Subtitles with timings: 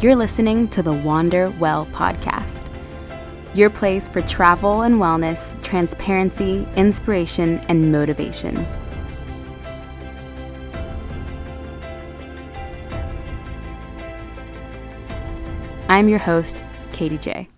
[0.00, 2.64] You're listening to the Wander Well podcast,
[3.52, 8.64] your place for travel and wellness, transparency, inspiration, and motivation.
[15.88, 17.48] I'm your host, Katie J.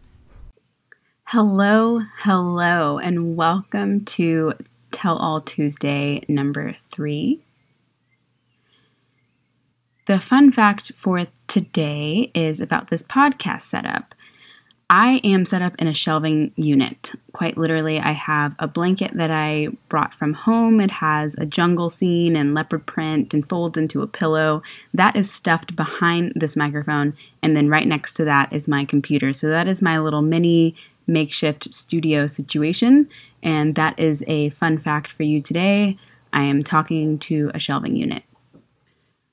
[1.27, 4.55] Hello, hello, and welcome to
[4.93, 7.43] Tell All Tuesday number three.
[10.07, 14.15] The fun fact for today is about this podcast setup.
[14.89, 17.13] I am set up in a shelving unit.
[17.33, 20.81] Quite literally, I have a blanket that I brought from home.
[20.81, 24.63] It has a jungle scene and leopard print and folds into a pillow.
[24.95, 29.33] That is stuffed behind this microphone, and then right next to that is my computer.
[29.33, 30.77] So that is my little mini
[31.09, 33.09] makeshift studio situation,
[33.43, 35.99] and that is a fun fact for you today.
[36.33, 38.23] I am talking to a shelving unit.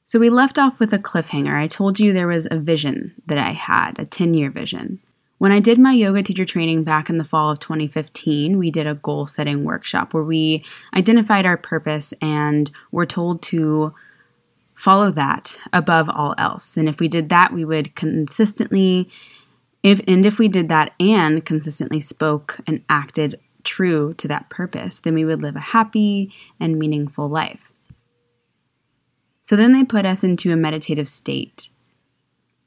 [0.07, 1.53] So we left off with a cliffhanger.
[1.53, 4.99] I told you there was a vision that I had, a 10 year vision.
[5.37, 8.87] When I did my yoga teacher training back in the fall of 2015, we did
[8.87, 10.63] a goal setting workshop where we
[10.95, 13.93] identified our purpose and were told to
[14.75, 16.77] follow that above all else.
[16.77, 19.09] And if we did that, we would consistently
[19.83, 24.99] if and if we did that and consistently spoke and acted true to that purpose,
[24.99, 27.73] then we would live a happy and meaningful life.
[29.47, 31.69] So then they put us into a meditative state.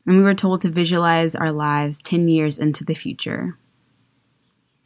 [0.07, 3.59] And we were told to visualize our lives 10 years into the future.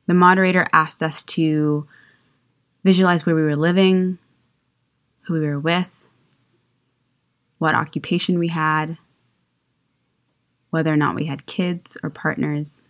[0.09, 1.87] The moderator asked us to
[2.83, 4.19] visualize where we were living,
[5.29, 6.05] who we were with,
[7.59, 8.99] what occupation we had,
[10.71, 12.83] whether or not we had kids or partners.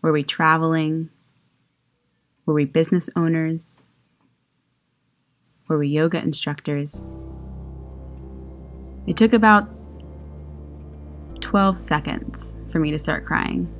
[0.00, 1.10] Were we traveling?
[2.46, 3.82] Were we business owners?
[5.68, 7.04] Were we yoga instructors?
[9.06, 9.68] It took about
[11.40, 13.72] 12 seconds for me to start crying.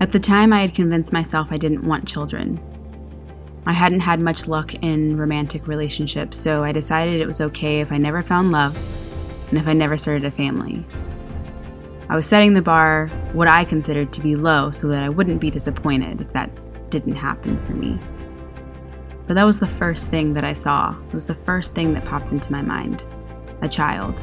[0.00, 2.60] At the time, I had convinced myself I didn't want children.
[3.66, 7.92] I hadn't had much luck in romantic relationships, so I decided it was okay if
[7.92, 8.76] I never found love
[9.50, 10.84] and if I never started a family.
[12.08, 15.40] I was setting the bar, what I considered to be low, so that I wouldn't
[15.40, 16.50] be disappointed if that
[16.90, 17.98] didn't happen for me.
[19.26, 20.96] But that was the first thing that I saw.
[21.08, 23.04] It was the first thing that popped into my mind
[23.62, 24.22] a child.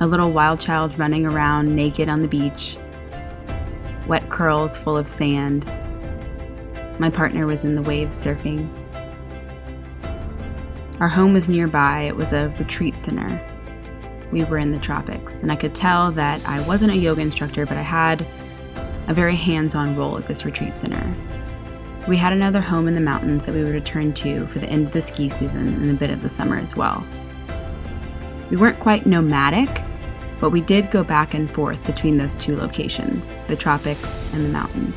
[0.00, 2.78] A little wild child running around naked on the beach,
[4.06, 5.66] wet curls full of sand.
[6.98, 8.70] My partner was in the waves surfing.
[11.00, 13.50] Our home was nearby, it was a retreat center.
[14.30, 17.66] We were in the tropics, and I could tell that I wasn't a yoga instructor,
[17.66, 18.26] but I had
[19.06, 21.14] a very hands on role at this retreat center.
[22.06, 24.88] We had another home in the mountains that we would return to for the end
[24.88, 27.02] of the ski season and a bit of the summer as well.
[28.50, 29.82] We weren't quite nomadic,
[30.38, 34.50] but we did go back and forth between those two locations, the tropics and the
[34.50, 34.94] mountains.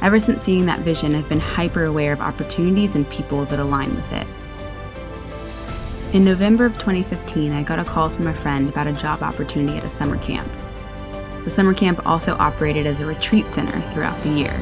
[0.00, 3.94] Ever since seeing that vision, I've been hyper aware of opportunities and people that align
[3.94, 4.26] with it.
[6.14, 9.76] In November of 2015, I got a call from a friend about a job opportunity
[9.76, 10.50] at a summer camp.
[11.44, 14.58] The summer camp also operated as a retreat center throughout the year,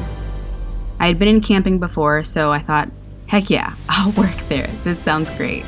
[1.05, 2.89] I had been in camping before, so I thought,
[3.27, 4.65] heck yeah, I'll work there.
[4.83, 5.63] This sounds great.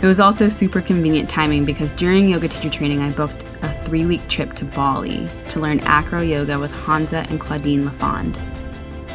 [0.00, 4.06] It was also super convenient timing because during yoga teacher training, I booked a three
[4.06, 8.36] week trip to Bali to learn acro yoga with Hansa and Claudine Lafond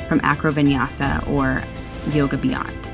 [0.10, 1.64] from Acro Vinyasa or
[2.12, 2.90] Yoga Beyond.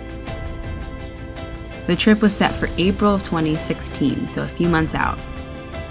[1.88, 5.18] The trip was set for April of 2016, so a few months out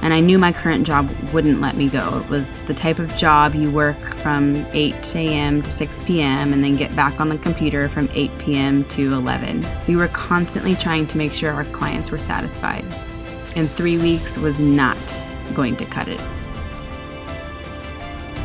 [0.02, 2.20] and I knew my current job wouldn't let me go.
[2.20, 5.62] It was the type of job you work from 8 a.m.
[5.62, 6.52] to 6 p.m.
[6.52, 8.84] and then get back on the computer from 8 p.m.
[8.84, 9.66] to 11.
[9.88, 12.84] We were constantly trying to make sure our clients were satisfied,
[13.56, 14.96] and three weeks was not
[15.52, 16.20] going to cut it.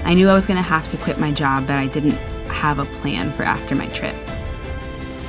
[0.05, 2.17] I knew I was going to have to quit my job, but I didn't
[2.49, 4.15] have a plan for after my trip.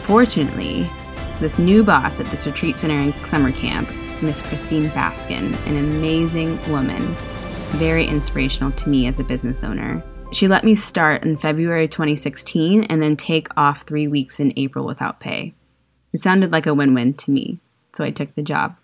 [0.05, 0.89] Fortunately,
[1.39, 3.89] this new boss at this retreat center and summer camp
[4.25, 7.15] Miss Christine Baskin, an amazing woman,
[7.77, 10.03] very inspirational to me as a business owner.
[10.33, 14.87] She let me start in February 2016 and then take off three weeks in April
[14.87, 15.55] without pay.
[16.13, 17.59] It sounded like a win win to me,
[17.93, 18.77] so I took the job.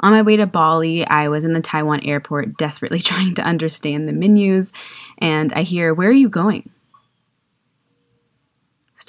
[0.00, 4.06] On my way to Bali, I was in the Taiwan airport desperately trying to understand
[4.06, 4.72] the menus,
[5.18, 6.70] and I hear, Where are you going?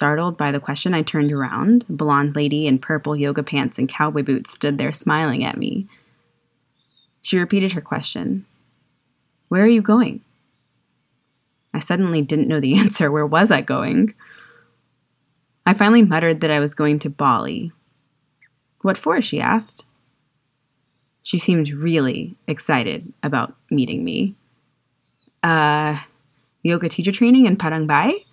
[0.00, 1.84] Startled by the question, I turned around.
[1.86, 5.88] A blonde lady in purple yoga pants and cowboy boots stood there smiling at me.
[7.20, 8.46] She repeated her question
[9.48, 10.22] Where are you going?
[11.74, 13.12] I suddenly didn't know the answer.
[13.12, 14.14] Where was I going?
[15.66, 17.70] I finally muttered that I was going to Bali.
[18.80, 19.20] What for?
[19.20, 19.84] she asked.
[21.22, 24.34] She seemed really excited about meeting me.
[25.42, 25.98] Uh,
[26.62, 28.24] yoga teacher training in Padang Bai?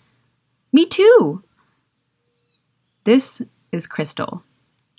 [0.71, 1.43] Me too!
[3.07, 4.43] This is Crystal.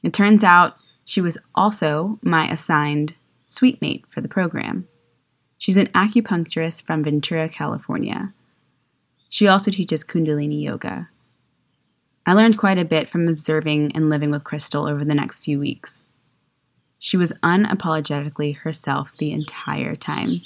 [0.02, 3.12] It turns out she was also my assigned
[3.46, 4.88] suite mate for the program.
[5.58, 8.32] She's an acupuncturist from Ventura, California.
[9.28, 11.10] She also teaches Kundalini Yoga.
[12.24, 15.58] I learned quite a bit from observing and living with Crystal over the next few
[15.58, 16.02] weeks.
[16.98, 20.40] She was unapologetically herself the entire time.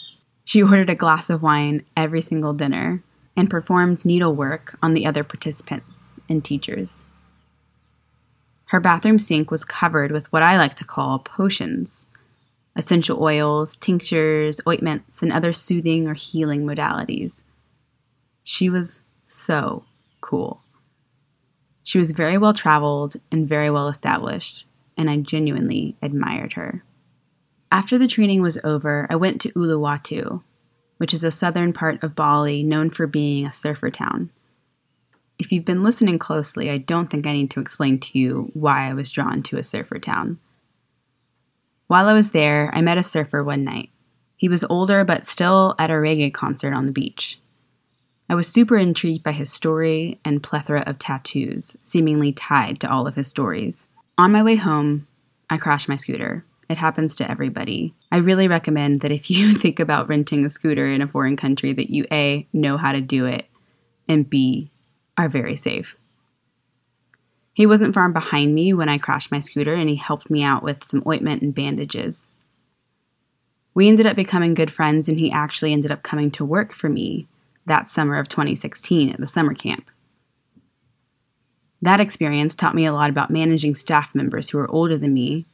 [0.44, 3.05] She ordered a glass of wine every single dinner
[3.37, 7.05] and performed needlework on the other participants and teachers.
[8.73, 12.07] Her bathroom sink was covered with what I like to call potions
[12.75, 17.43] essential oils, tinctures, ointments, and other soothing or healing modalities.
[18.43, 19.85] She was so
[20.23, 20.63] cool.
[21.83, 24.65] She was very well traveled and very well established,
[24.97, 26.83] and I genuinely admired her.
[27.71, 30.43] After the training was over, I went to Uluwatu,
[30.97, 34.31] which is a southern part of Bali known for being a surfer town.
[35.38, 38.88] If you've been listening closely, I don't think I need to explain to you why
[38.88, 40.38] I was drawn to a surfer town.
[41.87, 43.90] While I was there, I met a surfer one night.
[44.37, 47.38] He was older, but still at a reggae concert on the beach.
[48.29, 53.06] I was super intrigued by his story and plethora of tattoos, seemingly tied to all
[53.06, 53.88] of his stories.
[54.17, 55.06] On my way home,
[55.50, 56.44] I crashed my scooter.
[56.70, 57.94] It happens to everybody.
[58.11, 61.73] I really recommend that if you think about renting a scooter in a foreign country
[61.75, 63.46] that you A know how to do it
[64.08, 64.72] and B
[65.17, 65.97] are very safe.
[67.55, 70.62] He wasn't far behind me when I crashed my scooter, and he helped me out
[70.62, 72.25] with some ointment and bandages.
[73.75, 76.88] We ended up becoming good friends, and he actually ended up coming to work for
[76.88, 77.26] me
[77.67, 79.88] that summer of 2016 at the summer camp.
[81.81, 85.47] That experience taught me a lot about managing staff members who are older than me,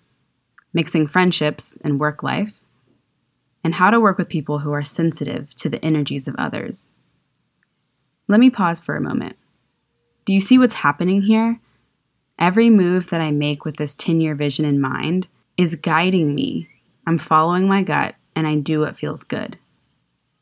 [0.73, 2.53] mixing friendships and work life,
[3.65, 6.91] and how to work with people who are sensitive to the energies of others.
[8.29, 9.37] Let me pause for a moment.
[10.29, 11.59] Do you see what's happening here?
[12.39, 15.27] Every move that I make with this 10 year vision in mind
[15.57, 16.69] is guiding me.
[17.07, 19.59] I'm following my gut and I do what feels good.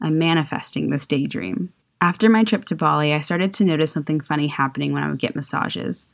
[0.00, 1.72] I'm manifesting this daydream.
[2.00, 5.20] After my trip to Bali, I started to notice something funny happening when I would
[5.20, 6.08] get massages.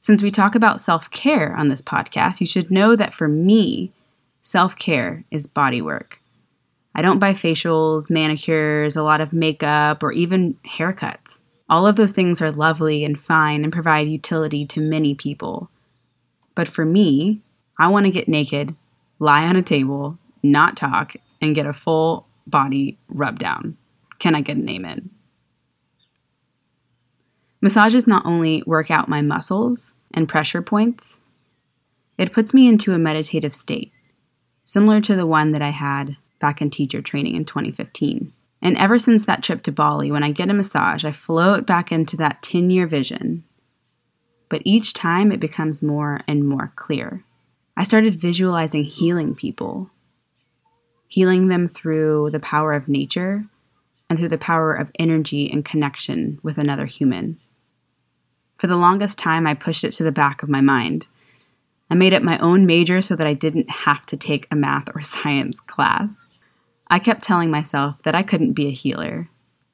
[0.00, 3.92] Since we talk about self care on this podcast, you should know that for me,
[4.40, 6.22] self care is body work.
[6.94, 11.39] I don't buy facials, manicures, a lot of makeup, or even haircuts.
[11.70, 15.70] All of those things are lovely and fine and provide utility to many people.
[16.56, 17.42] But for me,
[17.78, 18.74] I want to get naked,
[19.20, 23.76] lie on a table, not talk, and get a full body rub down.
[24.18, 25.10] Can I get an amen?
[27.60, 31.20] Massages not only work out my muscles and pressure points,
[32.18, 33.92] it puts me into a meditative state,
[34.64, 38.32] similar to the one that I had back in teacher training in 2015.
[38.62, 41.90] And ever since that trip to Bali, when I get a massage, I float back
[41.90, 43.44] into that 10 year vision.
[44.48, 47.24] But each time it becomes more and more clear.
[47.76, 49.90] I started visualizing healing people,
[51.08, 53.44] healing them through the power of nature
[54.10, 57.38] and through the power of energy and connection with another human.
[58.58, 61.06] For the longest time, I pushed it to the back of my mind.
[61.90, 64.88] I made it my own major so that I didn't have to take a math
[64.94, 66.28] or science class.
[66.92, 69.30] I kept telling myself that I couldn't be a healer.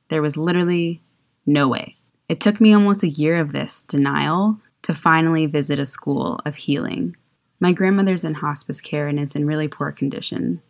[0.08, 1.00] There was literally
[1.46, 1.96] no way.
[2.28, 6.56] It took me almost a year of this denial to finally visit a school of
[6.56, 7.16] healing.
[7.58, 10.60] My grandmother's in hospice care and is in really poor condition.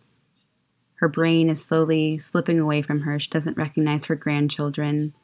[1.01, 3.19] Her brain is slowly slipping away from her.
[3.19, 5.15] She doesn't recognize her grandchildren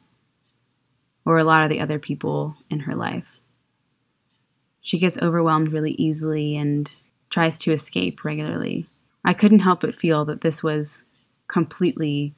[1.25, 3.25] or a lot of the other people in her life.
[4.81, 6.93] She gets overwhelmed really easily and
[7.29, 8.89] tries to escape regularly.
[9.23, 11.03] I couldn't help but feel that this was
[11.47, 12.33] completely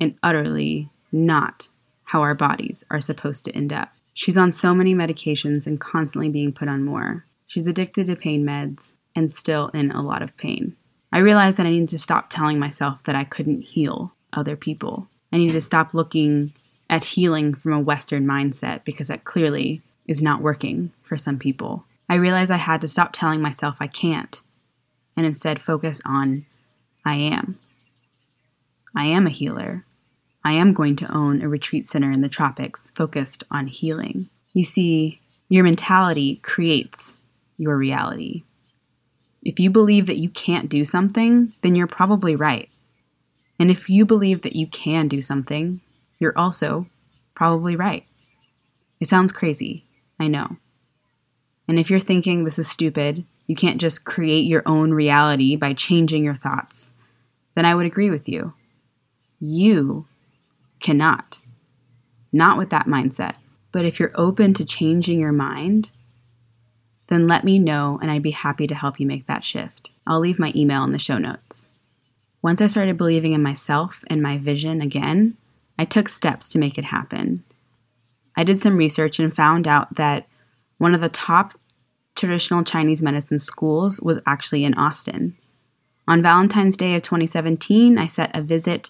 [0.00, 1.68] and utterly not
[2.04, 3.90] how our bodies are supposed to end up.
[4.12, 7.24] She's on so many medications and constantly being put on more.
[7.46, 10.76] She's addicted to pain meds and still in a lot of pain.
[11.12, 15.08] I realized that I needed to stop telling myself that I couldn't heal other people.
[15.32, 16.52] I needed to stop looking
[16.90, 21.84] at healing from a Western mindset because that clearly is not working for some people.
[22.08, 24.40] I realized I had to stop telling myself I can't
[25.16, 26.46] and instead focus on
[27.04, 27.58] I am.
[28.96, 29.84] I am a healer.
[30.44, 34.28] I am going to own a retreat center in the tropics focused on healing.
[34.52, 37.16] You see, your mentality creates
[37.56, 38.42] your reality.
[39.42, 42.68] If you believe that you can't do something, then you're probably right.
[43.58, 45.80] And if you believe that you can do something,
[46.18, 46.86] you're also
[47.34, 48.04] probably right.
[49.00, 49.84] It sounds crazy,
[50.18, 50.56] I know.
[51.68, 55.74] And if you're thinking this is stupid, you can't just create your own reality by
[55.74, 56.92] changing your thoughts,
[57.54, 58.54] then I would agree with you.
[59.46, 60.06] You
[60.80, 61.42] cannot.
[62.32, 63.34] Not with that mindset.
[63.72, 65.90] But if you're open to changing your mind,
[67.08, 69.92] then let me know and I'd be happy to help you make that shift.
[70.06, 71.68] I'll leave my email in the show notes.
[72.40, 75.36] Once I started believing in myself and my vision again,
[75.78, 77.44] I took steps to make it happen.
[78.36, 80.26] I did some research and found out that
[80.78, 81.58] one of the top
[82.14, 85.36] traditional Chinese medicine schools was actually in Austin.
[86.08, 88.88] On Valentine's Day of 2017, I set a visit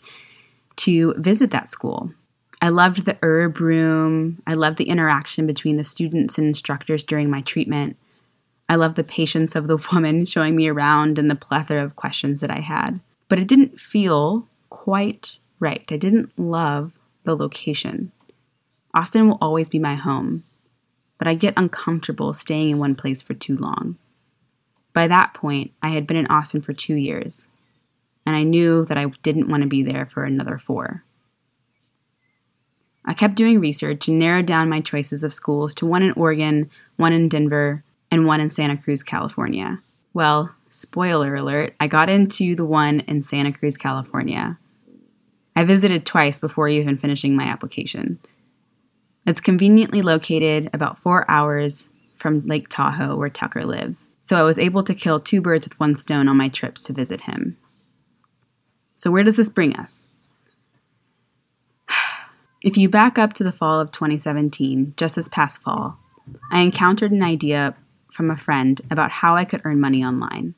[0.76, 2.12] to visit that school.
[2.60, 4.42] I loved the herb room.
[4.46, 7.96] I loved the interaction between the students and instructors during my treatment.
[8.68, 12.40] I loved the patience of the woman showing me around and the plethora of questions
[12.40, 13.00] that I had.
[13.28, 15.84] But it didn't feel quite right.
[15.90, 16.92] I didn't love
[17.24, 18.12] the location.
[18.94, 20.44] Austin will always be my home,
[21.18, 23.96] but I get uncomfortable staying in one place for too long.
[24.92, 27.48] By that point, I had been in Austin for two years,
[28.26, 31.04] and I knew that I didn't want to be there for another four.
[33.04, 36.70] I kept doing research and narrowed down my choices of schools to one in Oregon,
[36.96, 39.80] one in Denver, and one in Santa Cruz, California.
[40.14, 44.58] Well, spoiler alert, I got into the one in Santa Cruz, California.
[45.54, 48.18] I visited twice before even finishing my application.
[49.26, 54.58] It's conveniently located about four hours from Lake Tahoe, where Tucker lives, so I was
[54.58, 57.58] able to kill two birds with one stone on my trips to visit him.
[58.96, 60.06] So, where does this bring us?
[62.62, 65.98] If you back up to the fall of 2017, just this past fall,
[66.50, 67.74] I encountered an idea
[68.10, 70.54] from a friend about how I could earn money online.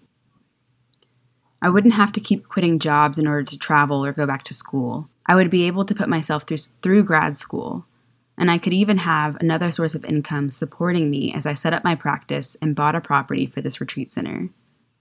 [1.61, 4.55] I wouldn't have to keep quitting jobs in order to travel or go back to
[4.55, 5.09] school.
[5.27, 7.87] I would be able to put myself through, through grad school,
[8.39, 11.83] and I could even have another source of income supporting me as I set up
[11.83, 14.51] my practice and bought a property for this retreat center.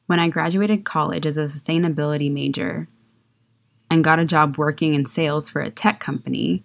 [0.07, 2.87] When I graduated college as a sustainability major
[3.89, 6.63] and got a job working in sales for a tech company,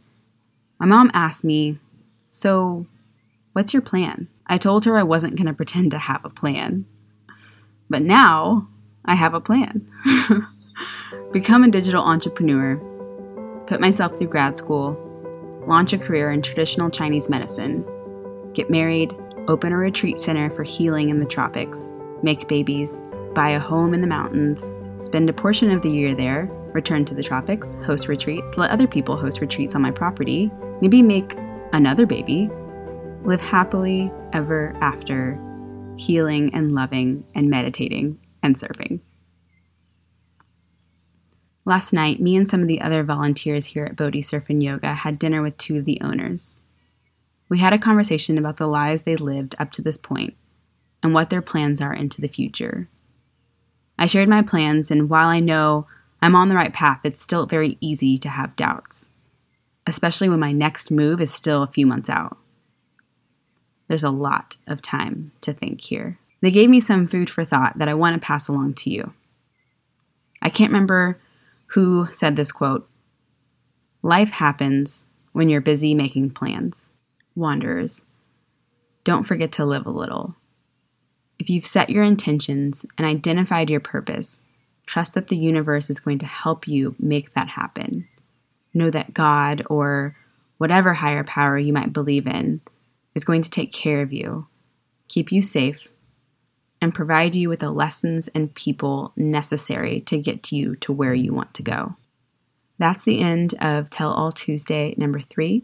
[0.79, 1.79] my mom asked me,
[2.29, 2.87] So,
[3.53, 4.29] what's your plan?
[4.47, 6.87] I told her I wasn't going to pretend to have a plan.
[7.89, 8.69] But now
[9.05, 9.89] I have a plan.
[11.33, 12.77] Become a digital entrepreneur,
[13.67, 14.99] put myself through grad school,
[15.67, 17.85] launch a career in traditional Chinese medicine,
[18.55, 19.15] get married,
[19.47, 21.91] open a retreat center for healing in the tropics,
[22.23, 23.03] make babies,
[23.35, 24.71] buy a home in the mountains,
[25.05, 28.87] spend a portion of the year there, return to the tropics, host retreats, let other
[28.87, 30.50] people host retreats on my property,
[30.81, 31.37] maybe make
[31.73, 32.50] another baby,
[33.25, 35.39] live happily ever after,
[35.97, 39.00] healing and loving and meditating and serving.
[41.65, 44.95] Last night, me and some of the other volunteers here at Bodhi Surf and Yoga
[44.95, 46.59] had dinner with two of the owners.
[47.49, 50.35] We had a conversation about the lives they lived up to this point
[51.03, 52.89] and what their plans are into the future.
[53.99, 55.87] I shared my plans, and while I know
[56.23, 59.11] I'm on the right path, it's still very easy to have doubts,
[59.87, 62.37] especially when my next move is still a few months out.
[63.89, 66.19] There's a lot of time to think here.
[66.41, 69.12] They gave me some food for thought that I want to pass along to you.
[70.43, 71.19] I can't remember
[71.75, 72.87] who said this quote
[74.03, 76.87] Life happens when you're busy making plans.
[77.35, 78.05] Wanderers,
[79.05, 80.37] don't forget to live a little.
[81.39, 84.43] If you've set your intentions and identified your purpose,
[84.91, 88.09] trust that the universe is going to help you make that happen.
[88.75, 90.17] Know that God or
[90.59, 92.61] whatever higher power you might believe in
[93.15, 94.49] is going to take care of you,
[95.09, 95.87] keep you safe,
[96.83, 101.33] and provide you with the lessons and people necessary to get you to where you
[101.33, 101.95] want to go.
[102.77, 105.63] That's the end of Tell All Tuesday number three.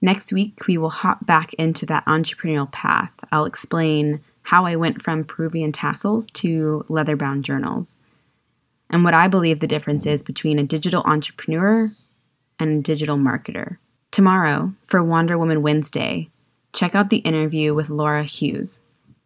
[0.00, 3.12] Next week, we will hop back into that entrepreneurial path.
[3.30, 7.98] I'll explain how I went from Peruvian tassels to leather bound journals,
[8.90, 11.92] and what I believe the difference is between a digital entrepreneur
[12.58, 13.78] and a digital marketer.
[14.10, 16.28] Tomorrow, for Wonder Woman Wednesday,
[16.74, 18.80] check out the interview with Laura Hughes.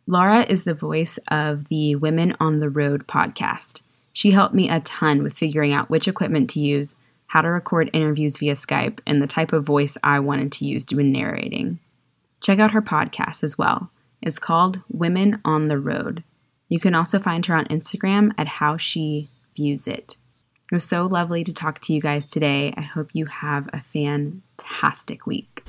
[0.07, 3.81] Laura is the voice of the Women on the Road podcast.
[4.13, 6.95] She helped me a ton with figuring out which equipment to use,
[7.27, 10.87] how to record interviews via Skype, and the type of voice I wanted to use
[10.93, 11.81] when narrating.
[12.41, 13.91] Check out her podcast as well.
[14.23, 16.25] It's called Women on the Road.
[16.69, 20.17] You can also find her on Instagram at How She Views It.
[20.71, 22.75] It was so lovely to talk to you guys today.
[22.77, 25.63] I hope you have a fantastic week.